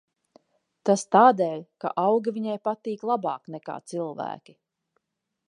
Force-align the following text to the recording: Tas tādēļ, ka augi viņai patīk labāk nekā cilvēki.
Tas 0.89 1.03
tādēļ, 1.15 1.61
ka 1.85 1.91
augi 2.05 2.33
viņai 2.39 2.57
patīk 2.69 3.07
labāk 3.11 3.53
nekā 3.59 3.79
cilvēki. 3.93 4.59